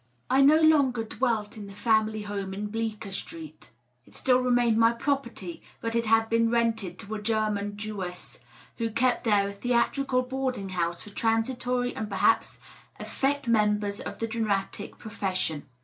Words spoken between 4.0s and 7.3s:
it still remained my property, but it had been rented to a